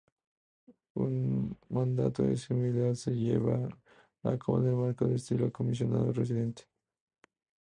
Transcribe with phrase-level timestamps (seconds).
[0.95, 3.69] Un mandato similar se lleva
[4.23, 6.63] a cabo en el marco del estilo Comisionado Residente.